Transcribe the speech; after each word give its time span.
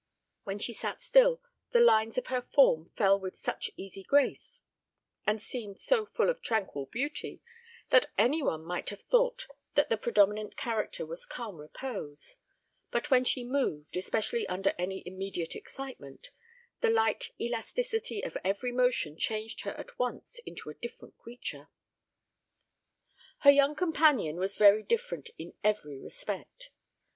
When 0.45 0.57
she 0.57 0.73
sat 0.73 0.99
still, 0.99 1.43
the 1.69 1.79
lines 1.79 2.17
of 2.17 2.25
her 2.25 2.41
form 2.41 2.89
fell 2.95 3.19
with 3.19 3.35
such 3.37 3.69
easy 3.77 4.01
grace, 4.01 4.63
and 5.27 5.39
seemed 5.39 5.79
so 5.79 6.07
full 6.07 6.27
of 6.31 6.41
tranquil 6.41 6.87
beauty, 6.87 7.43
that 7.91 8.11
any 8.17 8.41
one 8.41 8.65
might 8.65 8.89
have 8.89 9.01
thought 9.03 9.45
that 9.75 9.89
the 9.89 9.97
predominant 9.97 10.57
character 10.57 11.05
was 11.05 11.27
calm 11.27 11.57
repose; 11.57 12.37
but 12.89 13.11
when 13.11 13.23
she 13.23 13.43
moved, 13.43 13.95
especially 13.95 14.47
under 14.47 14.73
any 14.79 15.03
immediate 15.05 15.55
excitement, 15.55 16.31
the 16.79 16.89
light 16.89 17.29
elasticity 17.39 18.23
of 18.23 18.35
every 18.43 18.71
motion 18.71 19.15
changed 19.19 19.61
her 19.61 19.73
at 19.75 19.99
once 19.99 20.39
into 20.47 20.71
a 20.71 20.81
different 20.81 21.15
creature. 21.19 21.69
Her 23.41 23.51
young 23.51 23.75
companion 23.75 24.37
was 24.37 24.57
very 24.57 24.81
different 24.81 25.29
in 25.37 25.53
every 25.63 25.99
respect. 25.99 26.71